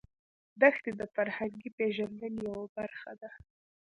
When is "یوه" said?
2.47-2.65